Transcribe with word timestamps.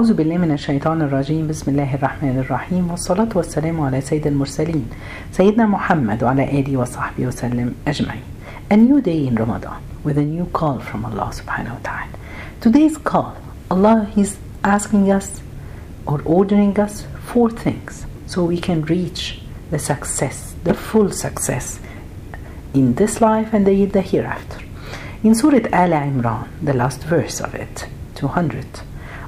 أعوذ 0.00 0.13
بالله 0.13 0.37
من 0.37 0.51
الشيطان 0.51 1.01
الرجيم 1.01 1.47
بسم 1.47 1.71
الله 1.71 1.95
الرحمن 1.95 2.39
الرحيم 2.39 2.91
والصلاة 2.91 3.29
والسلام 3.35 3.81
على 3.81 4.01
سيد 4.01 4.27
المرسلين 4.27 4.89
سيدنا 5.31 5.65
محمد 5.65 6.23
وعلى 6.23 6.59
آله 6.59 6.77
وصحبه 6.77 7.27
وسلم 7.27 7.75
أجمعين 7.87 8.23
A 8.71 8.77
new 8.77 9.01
day 9.01 9.27
in 9.27 9.35
Ramadan 9.35 9.81
with 10.05 10.17
a 10.17 10.21
new 10.21 10.45
call 10.53 10.79
from 10.79 11.03
Allah 11.03 11.31
subhanahu 11.33 11.73
wa 11.73 11.81
ta'ala 11.83 12.15
Today's 12.61 12.97
call 12.97 13.35
Allah 13.69 14.09
is 14.15 14.37
asking 14.63 15.11
us 15.11 15.41
or 16.05 16.21
ordering 16.23 16.79
us 16.79 17.05
four 17.25 17.49
things 17.49 18.05
so 18.27 18.45
we 18.45 18.59
can 18.61 18.83
reach 18.83 19.41
the 19.71 19.79
success 19.79 20.55
the 20.63 20.73
full 20.73 21.11
success 21.11 21.81
in 22.73 22.93
this 22.93 23.19
life 23.19 23.49
and 23.51 23.67
the, 23.67 23.85
the 23.87 24.01
hereafter 24.01 24.63
in 25.21 25.35
Surah 25.35 25.67
Al 25.73 25.91
Imran 25.91 26.47
the 26.61 26.73
last 26.73 27.03
verse 27.03 27.41
of 27.41 27.53
it 27.55 27.87
200 28.15 28.65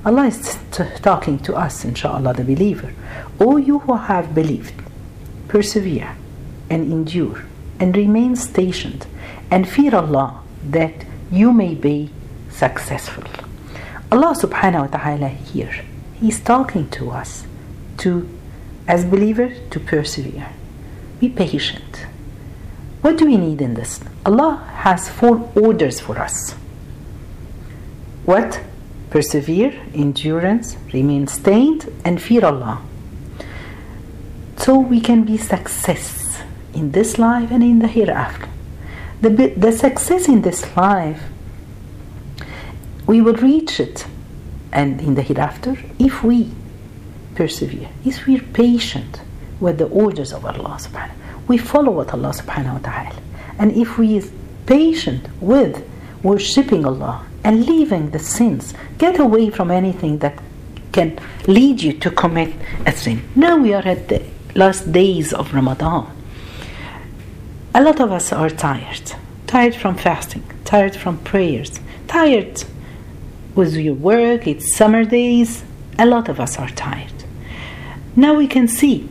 Allah 0.06 0.28
is 0.28 0.58
talking 1.02 1.40
to 1.40 1.56
us, 1.56 1.86
inshallah, 1.86 2.34
the 2.34 2.44
believer. 2.44 2.94
O 3.40 3.58
you 3.58 3.80
who 3.80 3.96
have 3.96 4.36
believed, 4.36 4.74
persevere 5.48 6.18
and 6.70 6.92
endure 6.92 7.46
and 7.80 7.96
remain 7.96 8.36
stationed 8.36 9.08
and 9.50 9.68
fear 9.68 9.96
Allah 9.96 10.42
that 10.70 11.06
you 11.32 11.54
may 11.54 11.74
be 11.76 12.10
successful. 12.50 13.24
Allah 14.12 14.36
subhanahu 14.36 14.92
wa 14.92 14.98
ta'ala 14.98 15.28
here, 15.30 15.86
He's 16.20 16.40
talking 16.40 16.90
to 16.92 17.12
us 17.12 17.46
to, 18.00 18.30
as 18.88 19.06
believer, 19.06 19.54
to 19.72 19.80
persevere. 19.80 20.50
Be 21.20 21.30
patient. 21.30 22.06
What 23.02 23.18
do 23.18 23.26
we 23.26 23.38
need 23.38 23.62
in 23.62 23.74
this? 23.74 24.00
Allah 24.26 24.64
has 24.84 25.10
four 25.10 25.50
orders 25.56 26.00
for 26.00 26.20
us. 26.20 26.54
What? 28.26 28.62
Persevere, 29.14 29.80
endurance, 29.94 30.76
remain 30.92 31.28
stained, 31.28 31.88
and 32.04 32.20
fear 32.20 32.44
Allah. 32.44 32.82
So 34.58 34.80
we 34.80 35.00
can 35.00 35.24
be 35.24 35.38
success 35.38 36.42
in 36.74 36.94
this 36.94 37.20
life 37.20 37.52
and 37.52 37.62
in 37.62 37.78
the 37.78 37.88
hereafter. 37.88 38.50
The, 39.22 39.54
the 39.56 39.72
success 39.72 40.28
in 40.28 40.42
this 40.42 40.76
life, 40.76 41.22
we 43.06 43.22
will 43.22 43.36
reach 43.36 43.80
it, 43.80 44.08
and 44.72 45.00
in 45.00 45.14
the 45.14 45.22
hereafter, 45.22 45.78
if 46.00 46.24
we 46.24 46.50
persevere, 47.36 47.90
if 48.04 48.26
we're 48.26 48.42
patient 48.42 49.22
with 49.60 49.78
the 49.78 49.90
orders 49.90 50.34
of 50.34 50.44
Allah 50.44 50.80
subhanahu 50.82 51.48
we 51.48 51.60
follow 51.60 51.92
what 51.92 52.12
Allah 52.16 52.32
subhanahu 52.32 52.74
wa 52.74 52.90
ta'ala. 52.90 53.16
And 53.60 53.74
if 53.74 54.00
we 54.00 54.18
is 54.18 54.32
patient 54.66 55.28
with 55.40 55.88
worshipping 56.24 56.84
Allah 56.84 57.28
and 57.44 57.66
leaving 57.66 58.12
the 58.12 58.20
sins. 58.20 58.74
Get 58.98 59.20
away 59.20 59.50
from 59.50 59.72
anything 59.72 60.20
that 60.20 60.40
can 60.92 61.20
lead 61.48 61.82
you 61.82 61.94
to 61.94 62.12
commit 62.12 62.54
a 62.86 62.92
sin. 62.92 63.22
Now 63.36 63.58
we 63.58 63.74
are 63.74 63.86
at 63.86 64.08
the 64.08 64.24
last 64.56 64.92
days 64.92 65.34
of 65.34 65.54
Ramadan. 65.54 66.08
A 67.76 67.82
lot 67.82 68.00
of 68.00 68.12
us 68.12 68.32
are 68.32 68.50
tired. 68.50 69.14
Tired 69.48 69.76
from 69.76 69.96
fasting, 69.96 70.44
tired 70.64 70.96
from 70.96 71.18
prayers, 71.20 71.80
tired 72.08 72.64
with 73.56 73.76
your 73.76 73.94
work, 73.94 74.48
it's 74.48 74.76
summer 74.76 75.06
days. 75.06 75.64
A 76.00 76.06
lot 76.06 76.30
of 76.30 76.40
us 76.40 76.58
are 76.58 76.70
tired. 76.70 77.14
Now 78.16 78.36
we 78.36 78.48
can 78.48 78.68
see 78.68 79.10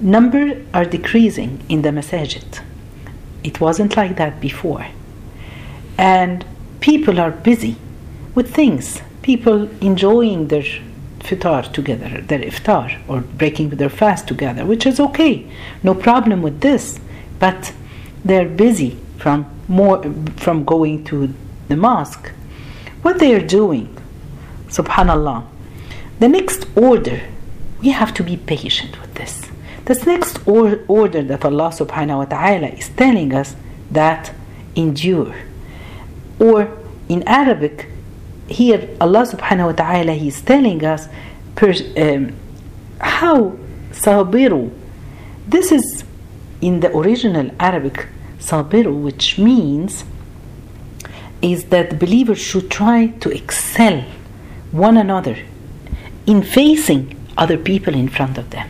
numbers 0.00 0.64
are 0.72 0.84
decreasing 0.84 1.64
in 1.68 1.82
the 1.82 1.90
masajid. 1.90 2.60
It 3.42 3.60
wasn't 3.60 3.96
like 3.96 4.16
that 4.16 4.40
before. 4.40 4.86
And 5.98 6.44
people 6.84 7.18
are 7.18 7.30
busy 7.30 7.74
with 8.34 8.54
things. 8.54 9.00
People 9.22 9.70
enjoying 9.80 10.48
their 10.48 10.66
fitar 11.20 11.62
together, 11.72 12.20
their 12.20 12.40
iftar, 12.40 13.00
or 13.08 13.22
breaking 13.22 13.70
their 13.70 13.88
fast 13.88 14.28
together, 14.28 14.66
which 14.66 14.84
is 14.84 15.00
okay. 15.00 15.50
No 15.82 15.94
problem 15.94 16.42
with 16.42 16.60
this. 16.60 17.00
But 17.38 17.72
they're 18.22 18.50
busy 18.64 18.98
from 19.16 19.46
more 19.66 20.02
from 20.36 20.66
going 20.66 21.04
to 21.04 21.32
the 21.68 21.76
mosque. 21.76 22.30
What 23.00 23.18
they 23.18 23.34
are 23.34 23.46
doing, 23.60 23.88
subhanallah. 24.68 25.46
The 26.20 26.28
next 26.28 26.66
order, 26.76 27.22
we 27.80 27.90
have 28.00 28.12
to 28.12 28.22
be 28.22 28.36
patient 28.36 29.00
with 29.00 29.14
this. 29.14 29.34
This 29.86 30.04
next 30.04 30.36
or- 30.46 30.80
order 30.86 31.22
that 31.22 31.46
Allah 31.46 31.70
subhanahu 31.70 32.18
wa 32.18 32.24
ta'ala 32.26 32.68
is 32.80 32.90
telling 32.90 33.32
us 33.32 33.56
that 33.90 34.34
endure 34.76 35.34
or 36.38 36.83
in 37.08 37.22
Arabic, 37.26 37.88
here 38.48 38.88
Allah 39.00 39.26
subhanahu 39.26 39.66
wa 39.66 39.72
ta'ala 39.72 40.12
He's 40.12 40.40
telling 40.40 40.84
us 40.84 41.08
um, 41.60 42.34
how 43.00 43.56
sabiru. 43.92 44.70
This 45.46 45.72
is 45.72 46.04
in 46.60 46.80
the 46.80 46.94
original 46.96 47.50
Arabic 47.60 48.08
sabiru, 48.38 49.02
which 49.02 49.38
means 49.38 50.04
is 51.42 51.64
that 51.66 51.98
believers 51.98 52.38
should 52.38 52.70
try 52.70 53.08
to 53.20 53.30
excel 53.30 54.02
one 54.72 54.96
another 54.96 55.36
in 56.26 56.42
facing 56.42 57.14
other 57.36 57.58
people 57.58 57.94
in 57.94 58.08
front 58.08 58.38
of 58.38 58.50
them. 58.50 58.68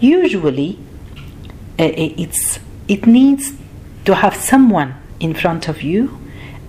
Usually, 0.00 0.78
uh, 1.78 1.90
it's 1.92 2.60
it 2.86 3.06
needs 3.06 3.52
to 4.04 4.14
have 4.14 4.34
someone 4.36 4.94
in 5.20 5.34
front 5.34 5.68
of 5.68 5.82
you 5.82 6.18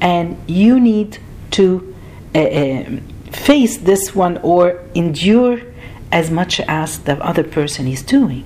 and 0.01 0.37
you 0.47 0.79
need 0.79 1.19
to 1.51 1.95
uh, 2.35 2.83
face 3.31 3.77
this 3.77 4.15
one 4.15 4.37
or 4.37 4.81
endure 4.95 5.61
as 6.11 6.31
much 6.31 6.59
as 6.61 6.99
the 6.99 7.23
other 7.23 7.43
person 7.43 7.87
is 7.87 8.01
doing. 8.01 8.45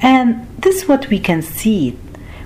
And 0.00 0.46
this 0.58 0.82
is 0.82 0.88
what 0.88 1.08
we 1.08 1.18
can 1.18 1.42
see. 1.42 1.98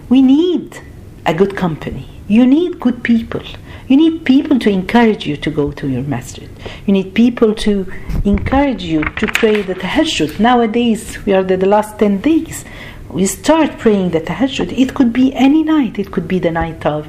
We 0.09 0.23
need 0.23 0.81
a 1.27 1.35
good 1.35 1.57
company. 1.57 2.09
You 2.27 2.47
need 2.47 2.81
good 2.81 3.03
people. 3.03 3.43
You 3.89 3.99
need 3.99 4.25
people 4.25 4.59
to 4.61 4.71
encourage 4.71 5.27
you 5.27 5.37
to 5.37 5.51
go 5.51 5.71
to 5.73 5.89
your 5.89 6.03
masjid. 6.03 6.49
You 6.87 6.95
need 6.95 7.15
people 7.15 7.55
to 7.57 7.93
encourage 8.25 8.83
you 8.83 9.05
to 9.05 9.27
pray 9.27 9.61
the 9.61 9.75
tahajjud. 9.75 10.41
Nowadays, 10.41 11.25
we 11.27 11.35
are 11.35 11.43
the, 11.43 11.59
the 11.59 11.67
last 11.67 11.99
10 11.99 12.23
days. 12.23 12.65
We 13.11 13.27
start 13.27 13.79
praying 13.79 14.11
the 14.11 14.21
tahajjud. 14.21 14.73
It 14.77 14.95
could 14.95 15.13
be 15.13 15.35
any 15.35 15.63
night. 15.63 15.99
It 15.99 16.11
could 16.13 16.27
be 16.27 16.39
the 16.39 16.51
night 16.51 16.87
of 16.87 17.07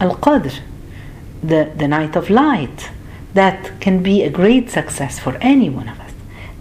Al 0.00 0.16
Qadr, 0.16 0.60
the, 1.42 1.72
the 1.76 1.88
night 1.88 2.16
of 2.16 2.30
light. 2.30 2.90
That 3.34 3.80
can 3.80 4.02
be 4.02 4.22
a 4.22 4.30
great 4.30 4.70
success 4.70 5.18
for 5.18 5.36
any 5.36 5.68
one 5.70 5.88
of 5.88 6.00
us. 6.00 6.12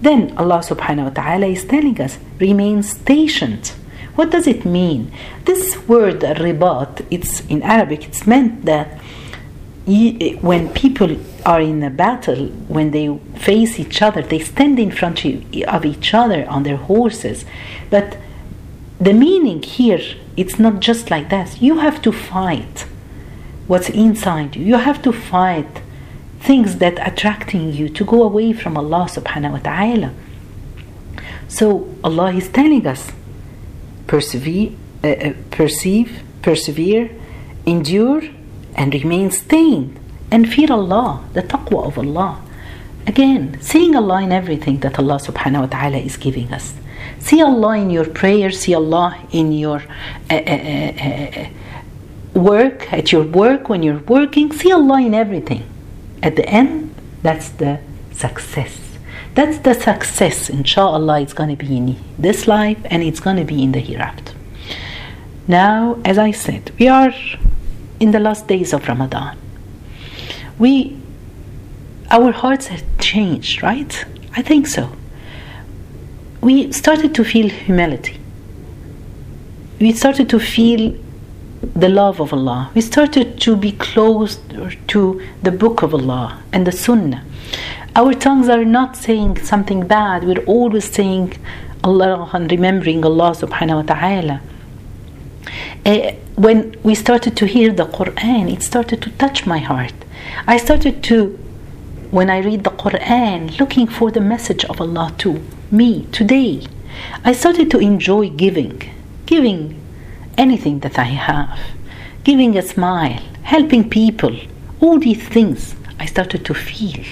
Then 0.02 0.34
Allah 0.38 0.60
subhanahu 0.60 1.06
wa 1.06 1.10
ta'ala 1.10 1.48
is 1.48 1.66
telling 1.66 2.00
us, 2.00 2.18
remain 2.40 2.84
stationed. 2.84 3.74
What 4.16 4.32
does 4.32 4.48
it 4.48 4.66
mean? 4.66 5.12
This 5.46 5.78
word 5.88 6.22
ribat, 6.22 7.06
it's 7.10 7.42
in 7.48 7.64
Arabic, 7.64 8.08
it's 8.08 8.28
meant 8.28 8.66
that 8.66 9.00
when 10.42 10.70
people 10.74 11.18
are 11.46 11.62
in 11.62 11.82
a 11.82 11.90
battle, 11.90 12.48
when 12.68 12.92
they 12.92 13.18
face 13.38 13.80
each 13.80 14.02
other, 14.02 14.22
they 14.22 14.40
stand 14.40 14.80
in 14.80 14.92
front 14.92 15.24
of 15.24 15.86
each 15.86 16.14
other 16.14 16.46
on 16.50 16.64
their 16.64 16.76
horses. 16.76 17.46
But 17.90 18.18
the 19.00 19.14
meaning 19.14 19.64
here, 19.64 20.02
it's 20.36 20.60
not 20.60 20.82
just 20.82 21.10
like 21.10 21.30
that. 21.30 21.62
You 21.62 21.80
have 21.80 22.02
to 22.02 22.12
fight 22.12 22.86
what's 23.68 23.90
inside 23.90 24.56
you. 24.56 24.66
You 24.66 24.78
have 24.78 25.02
to 25.04 25.12
fight 25.12 25.82
things 26.40 26.78
that 26.78 26.96
attracting 27.06 27.74
you 27.74 27.90
to 27.90 28.04
go 28.04 28.24
away 28.24 28.54
from 28.54 28.78
Allah 28.78 29.08
subhanahu 29.10 29.54
wa 29.54 29.60
ta'ala. 29.60 30.14
So 31.48 31.94
Allah 32.04 32.34
is 32.34 32.50
telling 32.50 32.86
us 32.86 33.12
persevere, 34.08 34.72
uh, 35.04 35.08
uh, 35.08 35.34
perceive, 35.52 36.24
persevere, 36.42 37.10
endure, 37.66 38.24
and 38.76 38.94
remain 38.94 39.32
stained, 39.32 40.00
and 40.32 40.52
fear 40.52 40.72
Allah, 40.72 41.24
the 41.34 41.42
taqwa 41.42 41.86
of 41.88 41.98
Allah. 41.98 42.42
Again, 43.06 43.58
seeing 43.62 43.96
Allah 43.96 44.22
in 44.22 44.32
everything 44.32 44.80
that 44.80 45.00
Allah 45.00 45.16
subhanahu 45.16 45.62
wa 45.62 45.68
ta'ala 45.68 45.98
is 45.98 46.18
giving 46.18 46.52
us. 46.54 46.74
See 47.20 47.42
Allah 47.42 47.78
in 47.78 47.90
your 47.90 48.06
prayers, 48.06 48.60
see 48.60 48.76
Allah 48.76 49.18
in 49.32 49.52
your 49.52 49.82
uh, 50.30 50.34
uh, 50.34 51.48
work, 52.38 52.92
at 52.94 53.12
your 53.12 53.24
work, 53.24 53.70
when 53.70 53.84
you're 53.84 54.00
working, 54.00 54.52
see 54.52 54.72
Allah 54.72 55.02
in 55.02 55.14
everything. 55.14 55.64
At 56.22 56.36
the 56.36 56.48
end, 56.48 56.94
that's 57.22 57.50
the 57.50 57.80
success. 58.12 58.80
That's 59.36 59.60
the 59.60 59.74
success, 59.76 60.50
inshallah, 60.50 61.22
it's 61.22 61.34
going 61.34 61.56
to 61.56 61.56
be 61.56 61.78
in 61.78 61.96
this 62.18 62.48
life 62.48 62.80
and 62.86 63.04
it's 63.04 63.20
going 63.20 63.36
to 63.38 63.44
be 63.44 63.62
in 63.62 63.72
the 63.72 63.80
hereafter. 63.80 64.34
Now, 65.48 66.00
as 66.04 66.18
I 66.18 66.32
said, 66.32 66.72
we 66.80 66.88
are 66.88 67.14
in 68.00 68.12
the 68.12 68.20
last 68.20 68.48
days 68.48 68.74
of 68.74 68.88
Ramadan. 68.88 69.38
We, 70.58 70.98
our 72.10 72.32
hearts 72.32 72.68
have 72.68 72.84
changed, 72.98 73.62
right? 73.62 74.06
I 74.36 74.42
think 74.42 74.66
so. 74.66 74.92
We 76.42 76.72
started 76.72 77.14
to 77.16 77.24
feel 77.24 77.50
humility. 77.50 78.18
We 79.80 79.92
started 79.92 80.30
to 80.30 80.40
feel 80.40 80.98
the 81.62 81.90
love 81.90 82.20
of 82.20 82.34
Allah. 82.34 82.72
We 82.76 82.82
started 82.82 83.40
to 83.42 83.56
be 83.56 83.72
close 83.72 84.40
to 84.88 85.22
the 85.42 85.52
book 85.52 85.82
of 85.82 85.94
Allah 85.94 86.42
and 86.54 86.68
the 86.68 86.72
Sunnah. 86.72 87.24
Our 87.96 88.14
tongues 88.14 88.48
are 88.50 88.66
not 88.66 88.96
saying 88.96 89.44
something 89.44 89.88
bad. 89.88 90.24
We're 90.24 90.46
always 90.46 90.86
saying 90.86 91.34
Allah 91.84 92.30
and 92.34 92.52
remembering 92.52 93.04
Allah 93.04 93.32
subhanahu 93.32 93.88
wa 93.88 93.94
ta'ala. 93.94 94.42
Uh, 95.86 96.12
when 96.36 96.76
we 96.84 96.94
started 96.94 97.36
to 97.38 97.46
hear 97.46 97.72
the 97.72 97.86
Quran, 97.86 98.52
it 98.52 98.62
started 98.62 99.02
to 99.02 99.10
touch 99.12 99.48
my 99.48 99.60
heart. 99.60 99.94
I 100.46 100.58
started 100.58 101.04
to, 101.06 101.40
when 102.12 102.30
I 102.30 102.40
read 102.40 102.64
the 102.64 102.72
Quran, 102.72 103.58
looking 103.60 103.88
for 103.88 104.12
the 104.12 104.22
message 104.22 104.66
of 104.66 104.80
Allah 104.80 105.14
to 105.20 105.42
me 105.72 106.06
today. 106.12 106.68
I 107.24 107.32
started 107.32 107.72
to 107.72 107.80
enjoy 107.80 108.30
giving, 108.30 108.82
giving 109.26 109.82
anything 110.38 110.80
that 110.80 111.00
I 111.00 111.06
have, 111.06 111.60
giving 112.24 112.58
a 112.58 112.62
smile, 112.62 113.22
helping 113.44 113.90
people, 113.90 114.36
all 114.80 115.00
these 115.00 115.28
things 115.28 115.76
I 116.00 116.06
started 116.06 116.46
to 116.46 116.54
feel 116.54 117.04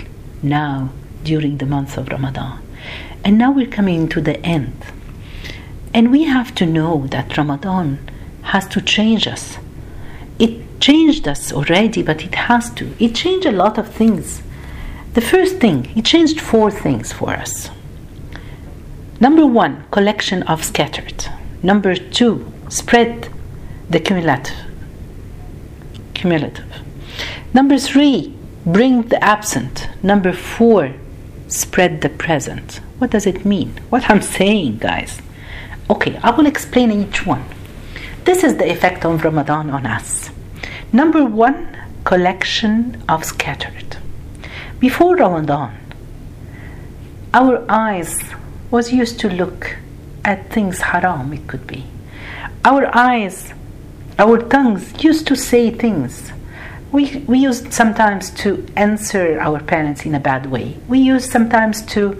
now 0.44 0.92
during 1.24 1.57
the 1.57 1.66
month 1.66 1.98
of 1.98 2.10
Ramadan. 2.10 2.62
And 3.24 3.38
now 3.38 3.51
we're 3.51 3.68
coming 3.68 4.07
to 4.10 4.22
the 4.22 4.39
end. 4.45 4.75
And 5.94 6.12
we 6.12 6.25
have 6.25 6.54
to 6.56 6.66
know 6.66 7.07
that 7.07 7.38
Ramadan 7.38 8.00
has 8.44 8.68
to 8.68 8.81
change 8.81 9.28
us. 9.28 9.57
It 10.38 10.80
changed 10.80 11.28
us 11.28 11.51
already, 11.51 12.04
but 12.04 12.24
it 12.24 12.36
has 12.36 12.69
to. 12.74 12.94
It 13.00 13.16
changed 13.16 13.48
a 13.48 13.51
lot 13.51 13.78
of 13.78 13.92
things. 13.92 14.44
The 15.13 15.21
first 15.21 15.57
thing, 15.57 15.92
it 15.95 16.06
changed 16.06 16.39
four 16.39 16.69
things 16.69 17.13
for 17.13 17.31
us. 17.31 17.69
Number 19.19 19.45
one, 19.45 19.86
collection 19.92 20.44
of 20.44 20.63
scattered. 20.63 21.25
Number 21.63 21.95
two, 21.95 22.51
spread 22.69 23.29
the 23.89 24.00
cumulative. 24.00 24.57
Cumulative. 26.13 26.65
Number 27.53 27.77
three, 27.77 28.35
bring 28.65 29.03
the 29.03 29.23
absent. 29.23 29.89
Number 30.03 30.33
four, 30.33 30.94
spread 31.47 32.01
the 32.01 32.09
present. 32.09 32.81
What 32.97 33.12
does 33.12 33.25
it 33.25 33.45
mean? 33.45 33.79
What 33.89 34.09
I'm 34.09 34.21
saying, 34.21 34.77
guys. 34.77 35.21
Okay, 35.89 36.17
I 36.23 36.31
will 36.31 36.47
explain 36.47 36.91
each 36.91 37.25
one. 37.25 37.45
This 38.23 38.44
is 38.44 38.57
the 38.57 38.69
effect 38.71 39.06
of 39.06 39.23
Ramadan 39.23 39.69
on 39.69 39.85
us. 39.85 40.31
Number 40.91 41.23
one, 41.23 41.77
collection 42.03 43.03
of 43.07 43.23
scattered. 43.23 43.97
Before 44.79 45.15
Ramadan, 45.15 45.77
our 47.33 47.63
eyes 47.69 48.18
was 48.71 48.91
used 48.91 49.19
to 49.19 49.29
look 49.29 49.77
at 50.23 50.51
things 50.51 50.81
haram, 50.81 51.33
it 51.33 51.47
could 51.47 51.68
be. 51.68 51.85
Our 52.65 52.89
eyes, 52.97 53.53
our 54.17 54.41
tongues 54.41 55.03
used 55.03 55.27
to 55.27 55.35
say 55.35 55.69
things. 55.69 56.31
We, 56.91 57.17
we 57.27 57.38
used 57.38 57.71
sometimes 57.71 58.31
to 58.41 58.65
answer 58.75 59.39
our 59.39 59.59
parents 59.59 60.03
in 60.03 60.15
a 60.15 60.19
bad 60.19 60.47
way. 60.47 60.75
We 60.88 60.97
used 60.97 61.29
sometimes 61.29 61.83
to 61.94 62.19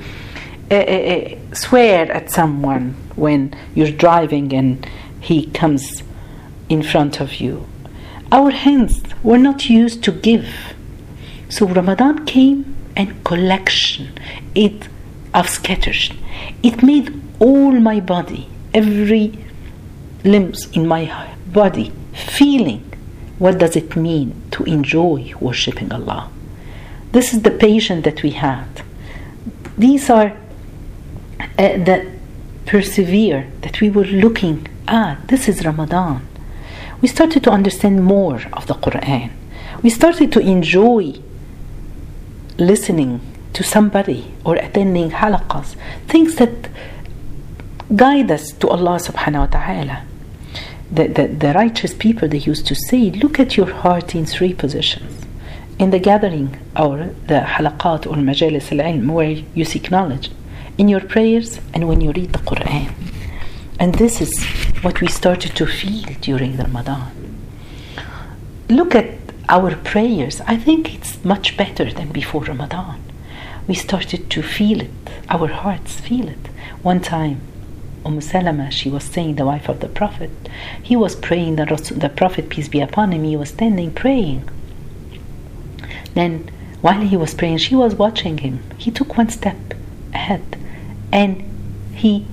uh, 0.70 0.76
uh, 0.76 1.36
swear 1.56 2.12
at 2.12 2.30
someone 2.30 2.92
when 3.16 3.56
you're 3.74 3.90
driving 3.90 4.54
and 4.54 4.88
he 5.20 5.48
comes 5.48 6.04
in 6.70 6.84
front 6.84 7.20
of 7.20 7.42
you. 7.42 7.68
Our 8.32 8.52
hands 8.52 9.02
were 9.24 9.40
not 9.40 9.68
used 9.68 10.04
to 10.04 10.12
give. 10.12 10.48
So 11.50 11.66
Ramadan 11.66 12.24
came 12.28 12.76
and 12.96 13.24
collection 13.24 14.20
it 14.54 14.90
of 15.34 15.50
scatters. 15.50 16.12
It 16.62 16.84
made 16.84 17.20
all 17.40 17.72
my 17.72 18.00
body, 18.00 18.48
every 18.76 19.45
limbs 20.26 20.68
in 20.74 20.88
my 20.88 21.34
body, 21.48 21.92
feeling 22.14 22.82
what 23.38 23.58
does 23.58 23.76
it 23.76 23.96
mean 23.96 24.42
to 24.52 24.64
enjoy 24.64 25.34
worshiping 25.40 25.92
Allah. 25.92 26.30
This 27.12 27.34
is 27.34 27.42
the 27.44 27.52
patience 27.52 28.04
that 28.06 28.24
we 28.24 28.32
had. 28.32 28.68
These 29.78 30.10
are 30.10 30.36
uh, 31.40 31.78
that 31.90 32.06
persevere 32.66 33.52
that 33.62 33.80
we 33.82 33.90
were 33.90 34.06
looking 34.06 34.68
at. 34.88 35.28
This 35.28 35.48
is 35.48 35.66
Ramadan 35.66 36.28
we 37.02 37.08
started 37.08 37.44
to 37.44 37.52
understand 37.52 38.04
more 38.04 38.42
of 38.54 38.68
the 38.68 38.74
Quran. 38.74 39.32
We 39.84 39.90
started 39.90 40.32
to 40.32 40.40
enjoy 40.40 41.14
listening 42.58 43.22
to 43.54 43.64
somebody 43.64 44.34
or 44.44 44.56
attending 44.56 45.12
halaqas, 45.12 45.76
things 46.08 46.36
that 46.36 46.70
guide 47.96 48.32
us 48.32 48.52
to 48.54 48.70
Allah 48.70 48.98
subhanahu 48.98 49.40
wa 49.40 49.46
ta'ala. 49.46 50.04
The, 50.92 51.08
the, 51.08 51.28
the 51.28 51.54
righteous 51.54 51.94
people 51.94 52.28
they 52.28 52.38
used 52.38 52.68
to 52.68 52.76
say, 52.76 53.10
look 53.12 53.40
at 53.40 53.58
your 53.58 53.72
heart 53.72 54.16
in 54.16 54.26
three 54.26 54.54
positions. 54.54 55.26
In 55.80 55.90
the 55.90 56.00
gathering 56.00 56.58
or 56.76 57.10
the 57.28 57.42
halaqat 57.42 58.06
or 58.06 58.16
majalis 58.16 58.72
al-ilm 58.72 59.12
where 59.12 59.44
you 59.54 59.66
seek 59.66 59.92
knowledge, 59.92 60.32
in 60.78 60.88
your 60.88 61.02
prayers 61.02 61.60
and 61.74 61.88
when 61.88 62.02
you 62.02 62.12
read 62.12 62.34
the 62.34 62.40
Quran. 62.40 62.94
And 63.80 63.96
this 63.96 64.22
is 64.22 64.44
what 64.82 65.02
we 65.02 65.08
started 65.08 65.56
to 65.56 65.66
feel 65.66 66.06
during 66.22 66.58
the 66.58 66.64
Ramadan. 66.64 67.12
Look 68.70 68.96
at 68.96 69.16
our 69.50 69.76
prayers. 69.76 70.42
I 70.48 70.58
think 70.58 70.96
it's 70.96 71.24
much 71.24 71.58
better 71.58 71.92
than 71.92 72.12
before 72.12 72.44
Ramadan. 72.44 73.02
We 73.68 73.76
started 73.76 74.30
to 74.30 74.42
feel 74.42 74.82
it. 74.82 74.92
Our 75.30 75.48
hearts 75.48 76.00
feel 76.00 76.28
it. 76.28 76.48
One 76.84 77.02
time, 77.02 77.42
Umm 78.06 78.22
Salama, 78.22 78.70
she 78.70 78.90
was 78.90 79.04
saying, 79.04 79.36
the 79.36 79.46
wife 79.46 79.68
of 79.68 79.80
the 79.80 79.90
Prophet, 79.90 80.30
he 80.82 80.96
was 80.96 81.16
praying, 81.16 81.56
the, 81.56 81.66
the 81.96 82.10
Prophet, 82.10 82.50
peace 82.50 82.68
be 82.68 82.80
upon 82.80 83.12
him, 83.12 83.24
he 83.24 83.36
was 83.36 83.50
standing 83.50 83.92
praying. 83.92 84.48
Then, 86.14 86.50
while 86.82 87.02
he 87.02 87.18
was 87.18 87.34
praying, 87.34 87.58
she 87.58 87.76
was 87.76 87.96
watching 87.96 88.38
him. 88.38 88.60
He 88.78 88.92
took 88.92 89.18
one 89.18 89.30
step 89.30 89.58
ahead 90.14 90.44
and 91.12 91.44
he 91.96 92.28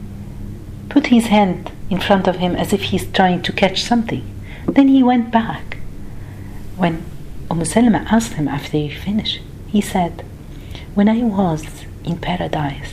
put 0.91 1.07
his 1.07 1.29
hand 1.29 1.73
in 1.89 2.01
front 2.01 2.29
of 2.29 2.37
him 2.37 2.55
as 2.55 2.73
if 2.73 2.83
he's 2.83 3.11
trying 3.11 3.41
to 3.43 3.53
catch 3.53 3.83
something. 3.83 4.25
Then 4.67 4.89
he 4.89 5.03
went 5.03 5.31
back. 5.31 5.79
When 6.77 7.03
Umm 7.51 7.65
Salama 7.65 8.07
asked 8.11 8.35
him 8.35 8.47
after 8.47 8.77
he 8.77 8.91
finished, 8.91 9.41
he 9.67 9.81
said, 9.81 10.23
When 10.95 11.09
I 11.09 11.23
was 11.23 11.65
in 12.05 12.19
paradise 12.19 12.93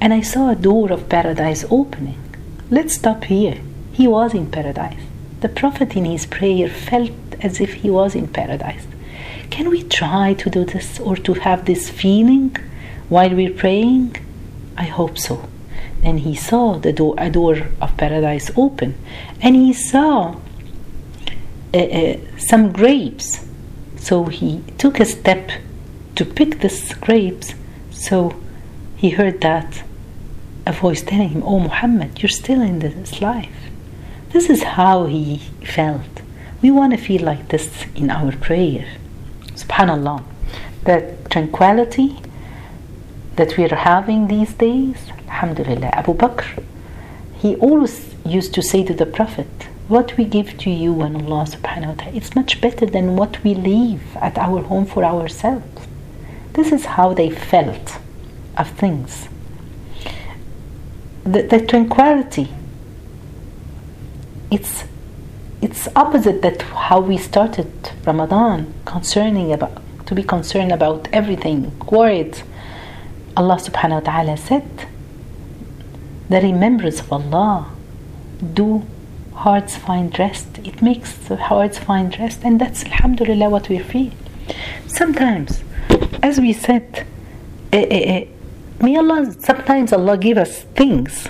and 0.00 0.14
I 0.14 0.20
saw 0.20 0.50
a 0.50 0.56
door 0.56 0.92
of 0.92 1.08
paradise 1.08 1.64
opening, 1.70 2.18
let's 2.70 2.94
stop 2.94 3.24
here. 3.24 3.60
He 3.92 4.06
was 4.06 4.32
in 4.34 4.50
paradise. 4.50 5.02
The 5.40 5.48
Prophet 5.48 5.96
in 5.96 6.04
his 6.04 6.26
prayer 6.26 6.68
felt 6.68 7.10
as 7.40 7.60
if 7.60 7.74
he 7.74 7.90
was 7.90 8.14
in 8.14 8.28
paradise. 8.28 8.86
Can 9.50 9.70
we 9.70 9.82
try 9.82 10.34
to 10.34 10.50
do 10.50 10.64
this 10.64 11.00
or 11.00 11.16
to 11.16 11.34
have 11.34 11.64
this 11.64 11.90
feeling 11.90 12.54
while 13.08 13.34
we're 13.34 13.52
praying? 13.52 14.16
I 14.76 14.84
hope 14.84 15.18
so. 15.18 15.48
Then 16.02 16.18
he 16.18 16.36
saw 16.36 16.78
the 16.78 16.92
door, 16.92 17.14
a 17.18 17.30
door 17.30 17.56
of 17.80 17.96
paradise 17.96 18.50
open, 18.56 18.94
and 19.40 19.56
he 19.56 19.72
saw 19.72 20.36
uh, 21.74 21.78
uh, 21.78 22.16
some 22.36 22.72
grapes. 22.72 23.44
So 23.96 24.26
he 24.26 24.62
took 24.78 25.00
a 25.00 25.04
step 25.04 25.50
to 26.14 26.24
pick 26.24 26.60
the 26.60 26.96
grapes. 27.00 27.54
So 27.90 28.40
he 28.96 29.10
heard 29.10 29.40
that 29.40 29.82
a 30.68 30.72
voice 30.72 31.02
telling 31.02 31.30
him, 31.30 31.42
Oh 31.44 31.58
Muhammad, 31.58 32.22
you're 32.22 32.28
still 32.28 32.60
in 32.60 32.80
this 32.80 33.22
life. 33.22 33.58
This 34.30 34.50
is 34.50 34.62
how 34.62 35.06
he 35.06 35.38
felt. 35.64 36.14
We 36.60 36.70
want 36.70 36.92
to 36.92 36.98
feel 36.98 37.22
like 37.22 37.48
this 37.48 37.86
in 37.94 38.10
our 38.10 38.32
prayer. 38.32 38.86
Subhanallah. 39.62 40.22
That 40.84 41.30
tranquility 41.30 42.20
that 43.36 43.56
we 43.56 43.64
are 43.64 43.74
having 43.76 44.28
these 44.28 44.52
days, 44.52 44.96
Alhamdulillah. 45.28 45.90
Abu 46.00 46.12
Bakr, 46.12 46.62
he 47.38 47.56
always 47.56 48.14
used 48.26 48.52
to 48.54 48.62
say 48.62 48.84
to 48.84 48.92
the 48.92 49.06
Prophet, 49.06 49.48
What 49.88 50.16
we 50.18 50.24
give 50.26 50.58
to 50.58 50.70
you 50.70 51.00
and 51.00 51.16
Allah 51.16 51.44
subhanahu 51.46 51.88
wa 51.88 51.94
ta'ala, 51.94 52.16
it's 52.16 52.34
much 52.34 52.60
better 52.60 52.84
than 52.84 53.16
what 53.16 53.42
we 53.42 53.54
leave 53.54 54.02
at 54.16 54.36
our 54.36 54.60
home 54.62 54.84
for 54.84 55.02
ourselves. 55.02 55.86
This 56.52 56.72
is 56.72 56.84
how 56.96 57.14
they 57.14 57.30
felt 57.30 57.98
of 58.58 58.68
things. 58.72 59.28
The, 61.32 61.42
the 61.42 61.60
tranquility, 61.72 62.48
it's 64.50 64.84
it's 65.60 65.88
opposite 65.94 66.40
that 66.42 66.62
how 66.62 67.00
we 67.00 67.18
started 67.18 67.70
Ramadan, 68.06 68.72
concerning 68.84 69.52
about 69.52 69.82
to 70.06 70.14
be 70.14 70.22
concerned 70.22 70.72
about 70.72 71.08
everything, 71.12 71.60
worried 71.90 72.40
Allah 73.36 73.56
subhanahu 73.56 74.00
wa 74.02 74.10
ta'ala 74.10 74.36
said, 74.36 74.68
the 76.28 76.40
remembrance 76.40 77.00
of 77.00 77.12
Allah. 77.12 77.70
Do 78.54 78.86
hearts 79.34 79.76
find 79.76 80.16
rest. 80.18 80.46
It 80.64 80.80
makes 80.82 81.12
the 81.14 81.36
hearts 81.36 81.78
find 81.78 82.16
rest, 82.18 82.40
and 82.42 82.60
that's 82.60 82.84
Alhamdulillah 82.84 83.50
what 83.50 83.68
we 83.68 83.78
feel. 83.78 84.12
Sometimes, 84.86 85.62
as 86.22 86.40
we 86.40 86.52
said, 86.52 87.06
eh, 87.72 87.86
eh, 87.90 88.02
eh, 88.14 88.24
may 88.80 88.96
Allah 88.96 89.34
sometimes 89.38 89.92
Allah 89.92 90.16
give 90.16 90.38
us 90.38 90.62
things, 90.74 91.28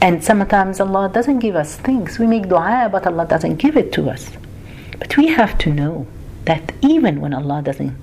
and 0.00 0.22
sometimes 0.22 0.80
Allah 0.80 1.10
doesn't 1.12 1.40
give 1.40 1.56
us 1.56 1.76
things. 1.76 2.18
We 2.18 2.26
make 2.26 2.48
dua, 2.48 2.88
but 2.90 3.06
Allah 3.06 3.26
doesn't 3.26 3.56
give 3.56 3.76
it 3.76 3.92
to 3.92 4.10
us. 4.10 4.30
But 4.98 5.16
we 5.16 5.28
have 5.28 5.58
to 5.58 5.70
know 5.70 6.06
that 6.44 6.72
even 6.82 7.20
when 7.20 7.34
Allah 7.34 7.62
doesn't 7.62 7.96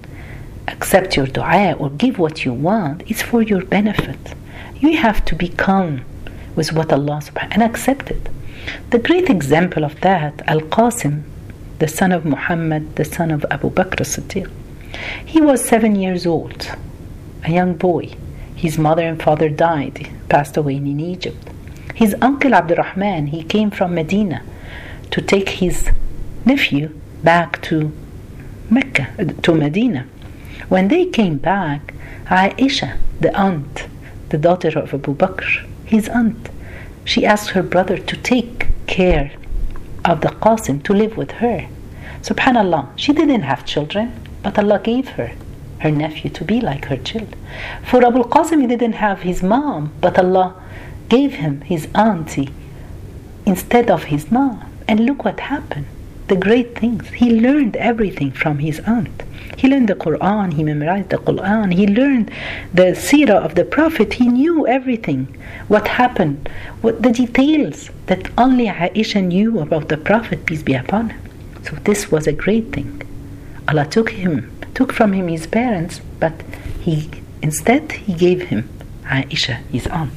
accept 0.67 1.17
your 1.17 1.27
dua 1.27 1.73
or 1.73 1.89
give 1.89 2.19
what 2.19 2.45
you 2.45 2.53
want, 2.53 3.03
it's 3.07 3.21
for 3.21 3.41
your 3.41 3.63
benefit. 3.65 4.35
You 4.79 4.97
have 4.97 5.23
to 5.25 5.35
be 5.35 5.49
calm 5.49 6.01
with 6.55 6.73
what 6.73 6.91
Allah 6.91 7.21
subhanahu 7.23 7.51
and 7.51 7.63
accept 7.63 8.11
it. 8.11 8.29
The 8.89 8.99
great 8.99 9.29
example 9.29 9.83
of 9.83 9.99
that, 10.01 10.41
Al 10.47 10.61
Qasim, 10.61 11.23
the 11.79 11.87
son 11.87 12.11
of 12.11 12.25
Muhammad, 12.25 12.95
the 12.95 13.05
son 13.05 13.31
of 13.31 13.45
Abu 13.49 13.69
Bakr 13.71 14.05
Siddiq. 14.05 14.49
He 15.25 15.41
was 15.41 15.63
seven 15.63 15.95
years 15.95 16.25
old, 16.25 16.75
a 17.43 17.51
young 17.51 17.75
boy. 17.75 18.15
His 18.55 18.77
mother 18.77 19.07
and 19.07 19.21
father 19.21 19.49
died, 19.49 20.09
passed 20.29 20.57
away 20.57 20.75
in 20.75 20.99
Egypt. 20.99 21.49
His 21.95 22.15
uncle 22.21 22.53
Abdurrahman, 22.53 23.27
he 23.27 23.43
came 23.43 23.71
from 23.71 23.95
Medina 23.95 24.43
to 25.11 25.21
take 25.21 25.49
his 25.49 25.89
nephew 26.45 26.89
back 27.23 27.61
to 27.63 27.91
Mecca, 28.69 29.07
to 29.41 29.53
Medina. 29.53 30.07
When 30.69 30.87
they 30.87 31.05
came 31.05 31.37
back, 31.37 31.93
Aisha, 32.25 32.97
the 33.19 33.35
aunt, 33.35 33.87
the 34.29 34.37
daughter 34.37 34.79
of 34.79 34.93
Abu 34.93 35.13
Bakr, 35.15 35.67
his 35.85 36.07
aunt, 36.09 36.49
she 37.03 37.25
asked 37.25 37.49
her 37.49 37.63
brother 37.63 37.97
to 37.97 38.15
take 38.17 38.67
care 38.87 39.31
of 40.05 40.21
the 40.21 40.29
Qasim 40.29 40.81
to 40.83 40.93
live 40.93 41.17
with 41.17 41.31
her. 41.31 41.67
Subhanallah, 42.21 42.89
she 42.95 43.11
didn't 43.11 43.41
have 43.41 43.65
children, 43.65 44.13
but 44.43 44.57
Allah 44.57 44.79
gave 44.79 45.09
her 45.09 45.31
her 45.81 45.91
nephew 45.91 46.29
to 46.31 46.43
be 46.43 46.61
like 46.61 46.85
her 46.85 46.97
child. 46.97 47.35
For 47.83 48.05
Abu 48.05 48.23
Qasim, 48.23 48.61
he 48.61 48.67
didn't 48.67 48.93
have 48.93 49.21
his 49.21 49.41
mom, 49.43 49.91
but 50.01 50.17
Allah 50.17 50.55
gave 51.09 51.33
him 51.35 51.61
his 51.61 51.87
auntie 51.93 52.49
instead 53.45 53.89
of 53.89 54.05
his 54.05 54.31
mom. 54.31 54.65
And 54.87 55.05
look 55.05 55.23
what 55.25 55.39
happened. 55.39 55.87
The 56.27 56.35
great 56.35 56.77
things. 56.77 57.07
He 57.09 57.41
learned 57.41 57.75
everything 57.75 58.31
from 58.31 58.59
his 58.59 58.79
aunt. 58.81 59.23
He 59.57 59.67
learned 59.67 59.89
the 59.89 59.95
Quran, 59.95 60.53
he 60.53 60.63
memorized 60.63 61.09
the 61.09 61.17
Quran, 61.17 61.73
he 61.73 61.85
learned 61.85 62.31
the 62.73 62.95
seerah 63.05 63.43
of 63.45 63.55
the 63.55 63.65
Prophet, 63.65 64.13
he 64.13 64.27
knew 64.27 64.65
everything. 64.67 65.27
What 65.67 65.87
happened, 65.87 66.49
what 66.81 67.01
the 67.01 67.11
details 67.11 67.89
that 68.07 68.29
only 68.37 68.67
Aisha 68.67 69.23
knew 69.23 69.59
about 69.59 69.89
the 69.89 69.97
Prophet, 69.97 70.45
peace 70.45 70.63
be 70.63 70.73
upon 70.73 71.09
him. 71.11 71.21
So 71.63 71.75
this 71.83 72.11
was 72.11 72.27
a 72.27 72.33
great 72.33 72.71
thing. 72.71 73.01
Allah 73.67 73.85
took 73.85 74.09
him, 74.09 74.51
took 74.81 74.93
from 74.93 75.13
him 75.13 75.27
his 75.27 75.45
parents, 75.45 76.01
but 76.19 76.33
he 76.85 77.07
instead 77.43 77.91
he 77.91 78.13
gave 78.13 78.39
him 78.51 78.67
Aisha, 79.03 79.57
his 79.75 79.85
aunt. 79.85 80.11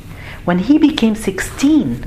When 0.47 0.59
he 0.59 0.78
became 0.78 1.14
16, 1.14 2.06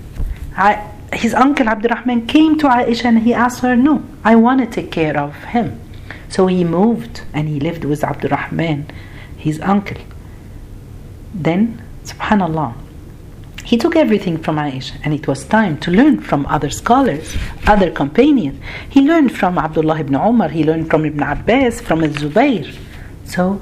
I, 0.55 0.71
his 1.13 1.35
uncle 1.35 1.67
Abdurrahman 1.69 2.25
came 2.25 2.57
to 2.57 2.65
Aisha 2.67 3.05
and 3.05 3.19
he 3.19 3.31
asked 3.31 3.59
her, 3.59 3.75
No, 3.75 4.03
I 4.23 4.35
want 4.37 4.59
to 4.61 4.65
take 4.65 4.91
care 4.91 5.15
of 5.15 5.35
him. 5.55 5.79
So 6.29 6.47
he 6.47 6.63
moved 6.63 7.21
and 7.31 7.47
he 7.47 7.59
lived 7.59 7.83
with 7.85 8.03
Abdurrahman, 8.03 8.89
his 9.37 9.59
uncle. 9.61 10.01
Then, 11.35 11.83
subhanallah, 12.05 12.73
he 13.69 13.75
took 13.77 13.97
everything 13.97 14.37
from 14.37 14.55
Aisha 14.55 14.93
and 15.03 15.13
it 15.13 15.27
was 15.27 15.43
time 15.43 15.77
to 15.79 15.91
learn 15.91 16.21
from 16.21 16.45
other 16.45 16.69
scholars, 16.69 17.35
other 17.73 17.91
companions. 17.91 18.57
He 18.89 19.01
learned 19.01 19.31
from 19.39 19.57
Abdullah 19.57 19.99
ibn 19.99 20.15
Umar, 20.15 20.47
he 20.47 20.63
learned 20.63 20.89
from 20.89 21.05
Ibn 21.05 21.21
Abbas, 21.21 21.81
from 21.81 21.99
Zubayr. 22.19 22.73
So, 23.25 23.61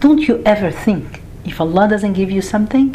don't 0.00 0.26
you 0.26 0.42
ever 0.46 0.70
think 0.70 1.20
if 1.44 1.60
Allah 1.60 1.86
doesn't 1.86 2.14
give 2.14 2.30
you 2.30 2.40
something, 2.40 2.88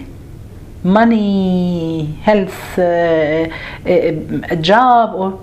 money, 0.83 2.05
health, 2.23 2.79
uh, 2.79 2.81
uh, 3.85 4.55
a 4.55 4.57
job, 4.71 5.13
or 5.13 5.39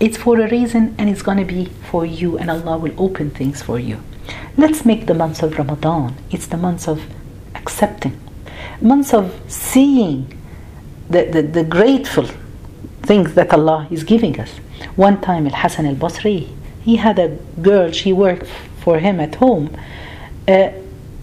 it's 0.00 0.16
for 0.16 0.40
a 0.40 0.50
reason 0.50 0.96
and 0.98 1.08
it's 1.10 1.22
going 1.22 1.38
to 1.38 1.44
be 1.44 1.66
for 1.90 2.04
you, 2.04 2.38
and 2.38 2.50
Allah 2.50 2.76
will 2.76 2.94
open 2.98 3.30
things 3.30 3.62
for 3.62 3.78
you. 3.78 4.02
Let's 4.56 4.84
make 4.84 5.06
the 5.06 5.14
month 5.14 5.44
of 5.44 5.56
Ramadan. 5.58 6.16
It's 6.32 6.48
the 6.48 6.56
month 6.56 6.88
of 6.88 7.02
accepting, 7.54 8.18
months 8.82 9.14
of 9.14 9.40
seeing 9.48 10.38
the, 11.08 11.24
the, 11.24 11.42
the 11.42 11.64
grateful 11.64 12.26
things 13.02 13.34
that 13.34 13.52
Allah 13.52 13.86
is 13.90 14.04
giving 14.04 14.38
us. 14.40 14.50
One 14.96 15.20
time, 15.20 15.46
Al 15.46 15.54
Hassan 15.54 15.86
al 15.86 15.94
Basri, 15.94 16.48
he 16.82 16.96
had 16.96 17.18
a 17.18 17.28
girl, 17.60 17.90
she 17.92 18.12
worked 18.12 18.46
for 18.80 18.98
him 18.98 19.20
at 19.20 19.36
home. 19.36 19.76
Uh, 20.48 20.70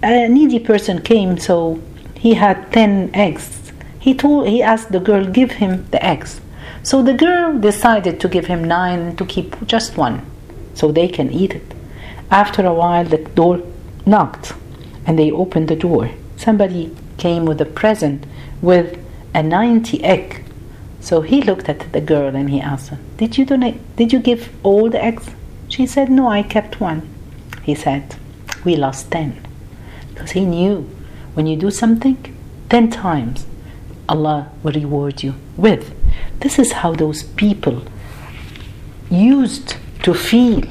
a 0.02 0.28
needy 0.28 0.60
person 0.60 1.02
came, 1.02 1.38
so 1.38 1.82
he 2.16 2.34
had 2.36 2.72
10 2.72 3.12
eggs. 3.14 3.72
He 4.00 4.14
told 4.14 4.48
he 4.48 4.64
asked 4.64 4.92
the 4.92 5.00
girl 5.00 5.26
give 5.26 5.52
him 5.52 5.86
the 5.92 6.04
eggs. 6.04 6.40
So 6.84 7.04
the 7.04 7.14
girl 7.14 7.60
decided 7.60 8.20
to 8.22 8.30
give 8.30 8.48
him 8.48 8.64
9 8.64 9.18
to 9.18 9.26
keep 9.26 9.66
just 9.68 9.98
one 9.98 10.26
so 10.74 10.92
they 10.92 11.10
can 11.10 11.32
eat 11.32 11.54
it. 11.54 11.74
After 12.32 12.66
a 12.66 12.74
while 12.74 13.04
the 13.04 13.18
door 13.18 13.62
knocked 14.06 14.54
and 15.06 15.20
they 15.20 15.32
opened 15.32 15.68
the 15.68 15.76
door. 15.76 16.12
Somebody 16.38 16.96
came 17.20 17.46
with 17.46 17.62
a 17.62 17.66
present 17.82 18.26
with 18.62 18.98
a 19.34 19.44
90 19.44 20.04
egg. 20.04 20.44
So 21.02 21.22
he 21.22 21.42
looked 21.42 21.70
at 21.70 21.92
the 21.94 22.02
girl 22.02 22.36
and 22.36 22.50
he 22.50 22.60
asked 22.60 22.90
her, 22.90 23.00
"Did 23.18 23.38
you 23.38 23.46
donate 23.46 23.80
did 23.96 24.12
you 24.14 24.20
give 24.20 24.50
all 24.64 24.90
the 24.90 25.04
eggs?" 25.10 25.26
She 25.68 25.86
said, 25.86 26.10
"No, 26.10 26.28
I 26.38 26.42
kept 26.56 26.82
one." 26.82 27.02
He 27.64 27.76
said, 27.76 28.04
"We 28.66 28.76
lost 28.76 29.12
10." 29.12 29.30
Because 30.10 30.32
he 30.32 30.44
knew 30.56 30.76
when 31.36 31.46
you 31.48 31.56
do 31.66 31.72
something 31.72 32.18
10 32.70 32.90
times, 32.90 33.46
Allah 34.08 34.48
will 34.64 34.74
reward 34.74 35.24
you 35.24 35.34
with. 35.66 35.84
This 36.40 36.60
is 36.60 36.72
how 36.82 36.92
those 36.94 37.24
people 37.44 37.78
used 39.10 39.76
to 40.04 40.14
feel 40.14 40.64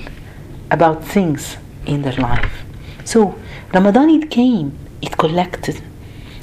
about 0.70 1.04
things 1.04 1.56
in 1.86 2.02
their 2.02 2.18
life. 2.30 2.64
So, 3.04 3.34
Ramadan 3.72 4.10
it 4.10 4.30
came, 4.30 4.72
it 5.00 5.16
collected, 5.16 5.76